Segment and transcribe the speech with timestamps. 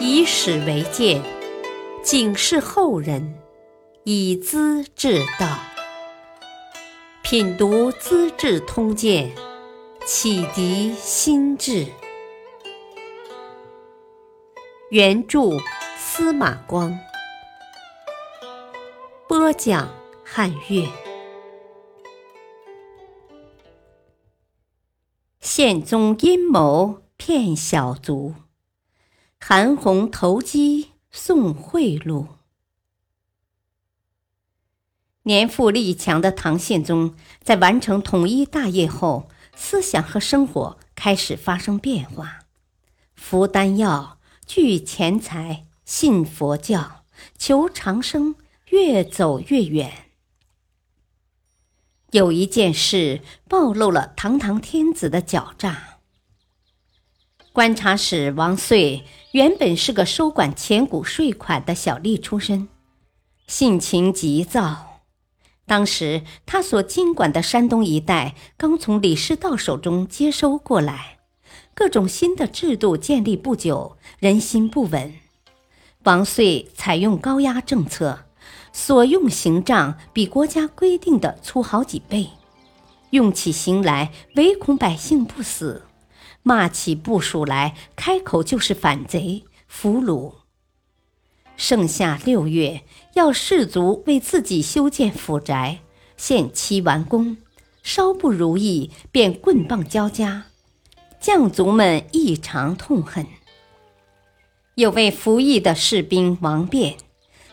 [0.00, 1.22] 以史为鉴，
[2.02, 3.38] 警示后人，
[4.04, 5.58] 以资治道。
[7.22, 9.30] 品读《资治通鉴》，
[10.06, 11.86] 启迪心智。
[14.90, 15.58] 原著
[15.98, 16.96] 司马光，
[19.28, 19.92] 播讲
[20.24, 20.88] 汉乐。
[25.40, 28.34] 宪宗阴谋骗小卒，
[29.38, 32.26] 韩红投机送贿赂。
[35.22, 42.40] 年富力强的唐宪宗在完成统一大业后，思想和生活开始发生变化，
[43.14, 44.18] 服丹药。
[44.46, 47.02] 聚钱财，信佛教，
[47.36, 48.36] 求长生，
[48.68, 50.12] 越走越远。
[52.12, 55.95] 有一件事暴露了堂堂天子的狡诈。
[57.56, 62.68] 观察使王遂原本是个收管钱谷税款的小吏出身，
[63.46, 65.00] 性情急躁。
[65.64, 71.16] 当时他所经管的山东一带刚从李师道手中接收过来。
[71.72, 75.14] 各种新的制度建立不久，人心不稳。
[76.04, 78.26] 王遂采用高压政策，
[78.70, 82.28] 所用刑杖比国家规定的粗好几倍，
[83.08, 85.86] 用起刑来唯恐百姓不死，
[86.46, 90.34] 骂起部属来开口就是反贼俘虏。
[91.56, 95.80] 盛夏六月，要士卒为自己修建府宅，
[96.16, 97.38] 限期完工，
[97.82, 100.44] 稍不如意便棍棒交加。
[101.18, 103.26] 将卒们异常痛恨。
[104.76, 106.96] 有位服役的士兵王变，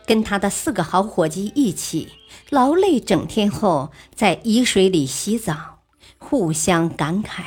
[0.06, 2.10] 跟他的四个好伙计一起
[2.52, 5.80] 劳累整天后，在沂水里洗澡，
[6.20, 7.42] 互相感慨：“，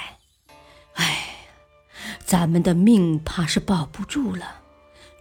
[2.26, 4.62] 咱们的命怕是保不住了。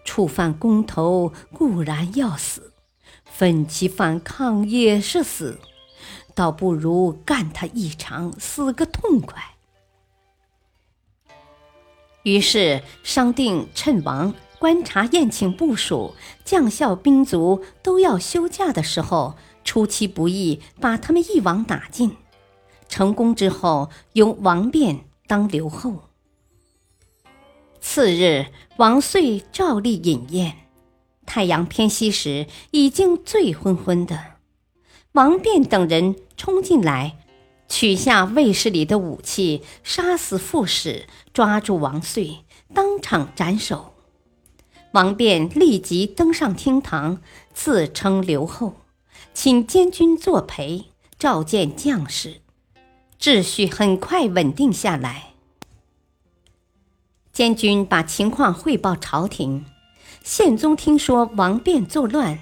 [0.04, 2.74] 触犯公头固然要死，
[3.24, 5.60] 奋起反抗也是死，
[6.34, 9.54] 倒不如干他一场，死个痛快。”
[12.24, 22.18] 于是商定趁王观察宴请部署、将校兵卒都要休假的时候，出其不意把他们一网打尽。
[22.90, 26.05] 成功之后，由王辩当留后。
[27.88, 28.48] 次日，
[28.78, 30.58] 王遂照例饮宴，
[31.26, 34.34] 太阳偏西时，已经醉昏昏的。
[35.14, 37.20] 王辩等人冲进来。
[37.70, 42.40] 取下卫室里的武器，杀死副使，抓住王遂，
[42.74, 43.94] 当场斩首。
[44.92, 47.22] 王辩立即登上厅堂，
[47.54, 48.74] 自称留后，
[49.34, 50.86] 请监军作陪，
[51.18, 52.42] 召见将士，
[53.22, 55.35] 秩序很快稳定下来。
[57.36, 59.66] 监军把情况汇报朝廷，
[60.24, 62.40] 宪宗听说王辩作乱。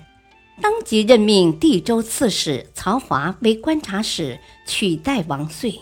[0.61, 5.81] 当即任命地州刺史曹华为观察使，取代王遂，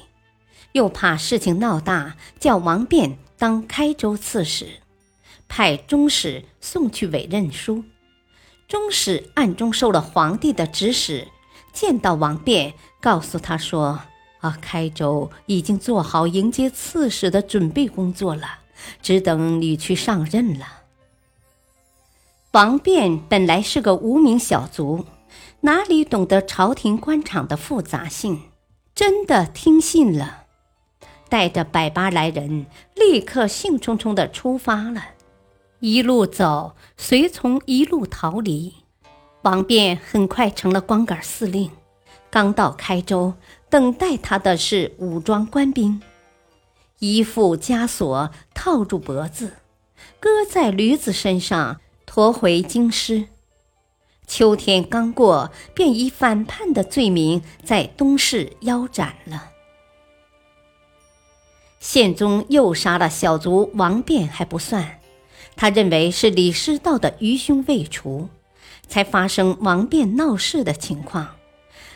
[0.71, 4.79] 又怕事情闹大，叫王辩当开州刺史，
[5.49, 7.83] 派中使送去委任书。
[8.69, 11.27] 中使暗中受了皇帝的指使，
[11.73, 13.99] 见到王辩，告诉他说
[14.39, 18.59] ：“啊，开州已经做好迎接刺史的准备工作了，
[19.01, 20.65] 只等你去上任了。”
[22.51, 25.05] 王辩本来是个无名小卒，
[25.61, 28.41] 哪里懂得朝廷官场的复杂性？
[28.93, 30.43] 真的听信了，
[31.29, 35.01] 带着百八来人，立刻兴冲冲地出发了。
[35.79, 38.73] 一路走，随从一路逃离。
[39.43, 41.71] 王辩很快成了光杆司令。
[42.29, 43.33] 刚到开州，
[43.69, 46.01] 等待他的是武装官兵，
[47.03, 49.53] 一副枷锁套住脖子，
[50.19, 51.81] 搁在驴子身上。
[52.05, 53.27] 驮回京师，
[54.27, 59.49] 秋天刚过，便以反叛的罪名在东市腰斩了。
[61.79, 64.99] 宪宗又杀了小卒王辩还不算，
[65.55, 68.29] 他认为是李师道的余凶未除，
[68.87, 71.37] 才发生王辩闹事的情况，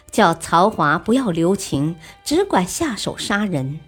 [0.10, 3.82] 叫曹华不要留情，只管下手杀人。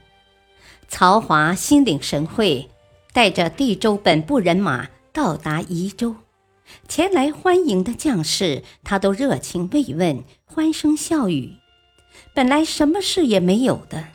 [0.87, 2.69] 曹华心领神会，
[3.13, 4.89] 带着地州本部人马。
[5.13, 6.15] 到达宜州，
[6.87, 11.55] 前来欢迎的将士，他都热情慰问，欢声笑语。
[12.35, 14.09] 本来什么事也没有的。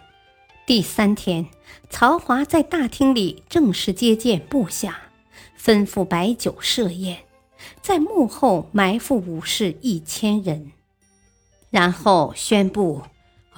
[0.64, 1.48] 第三天，
[1.90, 4.96] 曹华在大厅里正式接见部下，
[5.60, 7.24] 吩咐摆酒设宴，
[7.80, 10.70] 在幕后埋伏武士一千人，
[11.70, 13.02] 然后宣布：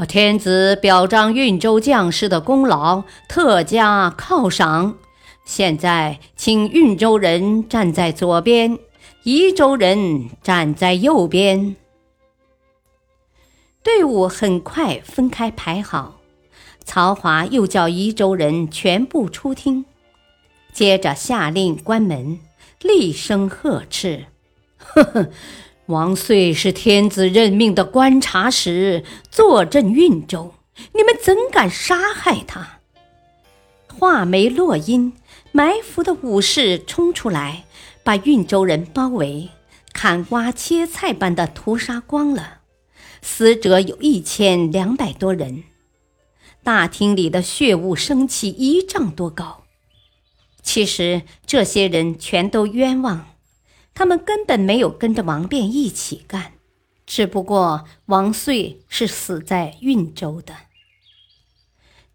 [0.03, 4.97] 天子表彰运州将士的功劳，特加犒赏。
[5.45, 8.79] 现在，请运州人站在左边，
[9.23, 11.77] 宜州人站在右边。
[13.83, 16.21] 队伍很快分开排好，
[16.85, 19.85] 曹华又叫宜州人全部出厅，
[20.73, 22.41] 接着下令关门，
[22.81, 24.25] 厉声呵斥
[24.79, 25.29] ：“呵呵，
[25.87, 30.55] 王遂是天子任命的观察使，坐镇运州，
[30.93, 32.81] 你们怎敢杀害他？”
[33.99, 35.13] 话没落音。
[35.57, 37.65] 埋伏的武士冲出来，
[38.03, 39.51] 把运州人包围，
[39.93, 42.59] 砍瓜切菜般的屠杀光了。
[43.23, 45.63] 死者有一千两百多人。
[46.65, 49.63] 大厅里的血雾升起一丈多高。
[50.61, 53.34] 其实这些人全都冤枉，
[53.95, 56.55] 他们根本没有跟着王辩一起干，
[57.07, 60.55] 只不过王遂是死在运州的。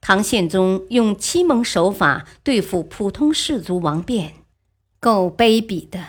[0.01, 4.35] 唐宪宗用欺蒙手法对付普通士族王辩，
[4.99, 5.99] 够卑鄙的；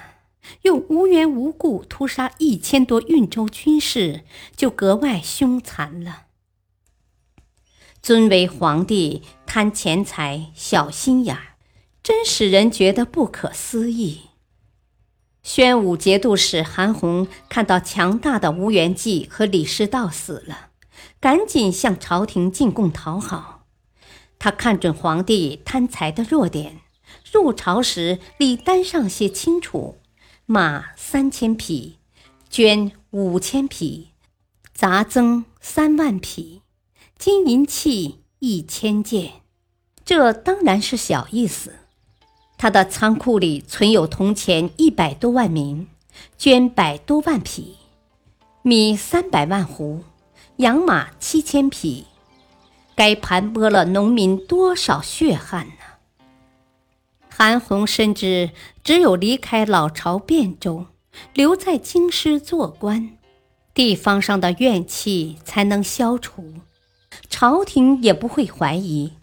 [0.62, 4.24] 用无缘无故屠杀一千多运州军士，
[4.56, 6.26] 就格外凶残了。
[8.02, 11.56] 尊为皇帝贪钱财、小心眼儿，
[12.02, 14.29] 真使人觉得不可思议。
[15.52, 20.68] 宣武节度使韩弘看到强大的吴元济和李师道死了，
[21.18, 23.66] 赶紧向朝廷进贡讨好。
[24.38, 26.82] 他看准皇帝贪财的弱点，
[27.32, 29.98] 入朝时礼单上写清楚：
[30.46, 31.98] 马三千匹，
[32.48, 34.10] 绢五千匹，
[34.72, 36.62] 杂增三万匹，
[37.18, 39.42] 金银器一千件。
[40.04, 41.79] 这当然是小意思。
[42.60, 45.88] 他的仓库里存有铜钱一百多万名，
[46.38, 47.78] 绢百多万匹，
[48.60, 50.02] 米三百万斛，
[50.56, 52.04] 养马七千匹。
[52.94, 55.72] 该盘剥了农民多少血汗呢？
[57.30, 58.50] 韩红深知，
[58.84, 60.84] 只有离开老巢汴州，
[61.32, 63.16] 留在京师做官，
[63.72, 66.52] 地方上的怨气才能消除，
[67.30, 69.14] 朝廷也不会怀疑，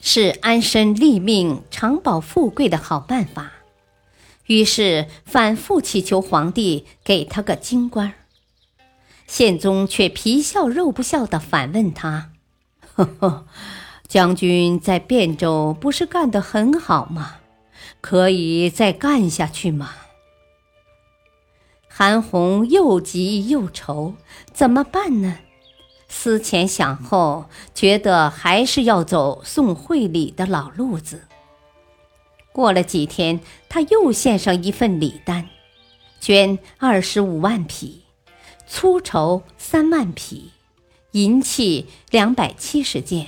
[0.00, 3.52] 是安身立命、长保富贵的好办法。
[4.46, 8.14] 于是反复祈求皇帝给他个京官。
[9.26, 12.30] 宪宗却皮笑肉不笑地反问他。
[12.94, 13.46] 呵呵，
[14.06, 17.38] 将军在汴州不是干得很好吗？
[18.00, 19.90] 可以再干下去吗？
[21.88, 24.14] 韩红又急又愁，
[24.52, 25.38] 怎么办呢？
[26.18, 31.24] 思前想后，觉得还是要走送惠礼的老路子。
[32.52, 35.50] 过了几天，他又献上一份礼单，
[36.22, 38.04] 绢二十五万匹，
[38.66, 40.52] 粗绸三万匹。
[41.12, 43.26] 银器两百七十件。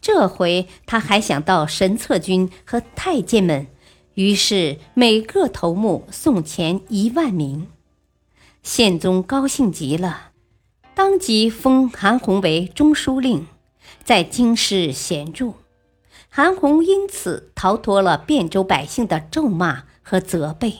[0.00, 3.66] 这回他还想到神策军和太监们，
[4.14, 7.66] 于是每个头目送钱一万名。
[8.62, 10.30] 宪宗高兴极了，
[10.94, 13.46] 当即封韩弘为中书令，
[14.04, 15.54] 在京师闲住。
[16.28, 20.74] 韩弘因此逃脱了汴州百姓的咒骂和责备。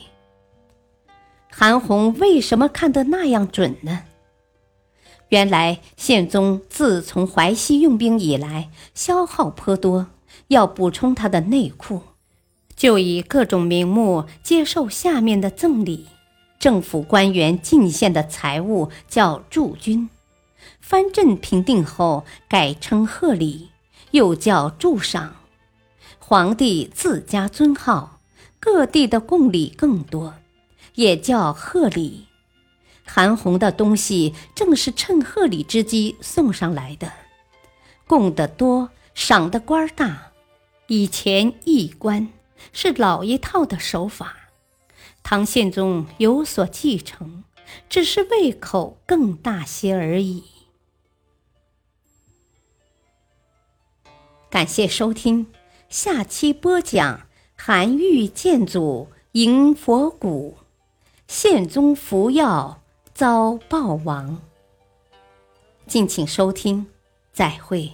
[1.51, 4.03] 韩弘为什么看得那样准呢？
[5.29, 10.07] 原来宪宗自从淮西用兵以来，消耗颇多，
[10.47, 12.01] 要补充他的内库，
[12.75, 16.07] 就以各种名目接受下面的赠礼。
[16.59, 20.09] 政府官员进献的财物叫驻军，
[20.79, 23.69] 藩镇平定后改称贺礼，
[24.11, 25.35] 又叫驻赏。
[26.19, 28.19] 皇帝自加尊号，
[28.59, 30.33] 各地的贡礼更多，
[30.95, 32.25] 也叫贺礼。
[33.05, 37.11] 韩红的东西正是趁贺礼之机送上来的，
[38.07, 40.31] 供得多，赏的官大，
[40.87, 42.27] 以前一官
[42.73, 44.35] 是老一套的手法，
[45.27, 47.43] 唐宪宗有所继承，
[47.89, 50.43] 只是胃口更大些而已。
[54.51, 55.47] 感谢收听，
[55.89, 60.59] 下期播讲韩愈建祖迎佛骨，
[61.27, 62.81] 宪宗服药。
[63.15, 64.41] 遭暴亡。
[65.87, 66.85] 敬请收听，
[67.31, 67.93] 再会。